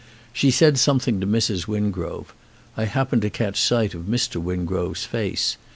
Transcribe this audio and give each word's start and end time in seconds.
She 0.33 0.49
said 0.49 0.79
something 0.79 1.19
to 1.19 1.27
Mrs. 1.27 1.67
Wingrove. 1.67 2.33
I 2.75 2.85
happened 2.85 3.21
to 3.21 3.29
catch 3.29 3.61
sight 3.61 3.93
of 3.93 4.05
Mr. 4.05 4.41
Wingrove's 4.41 5.03
face. 5.05 5.57